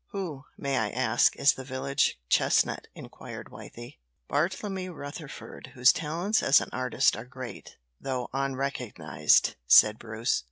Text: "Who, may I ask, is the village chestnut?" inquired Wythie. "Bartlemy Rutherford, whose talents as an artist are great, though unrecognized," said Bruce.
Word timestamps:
"Who, 0.07 0.45
may 0.57 0.77
I 0.79 0.89
ask, 0.89 1.35
is 1.35 1.53
the 1.53 1.63
village 1.63 2.19
chestnut?" 2.27 2.87
inquired 2.95 3.51
Wythie. 3.51 3.99
"Bartlemy 4.27 4.89
Rutherford, 4.89 5.73
whose 5.75 5.93
talents 5.93 6.41
as 6.41 6.59
an 6.59 6.69
artist 6.71 7.15
are 7.15 7.23
great, 7.25 7.77
though 7.99 8.27
unrecognized," 8.33 9.57
said 9.67 9.99
Bruce. 9.99 10.39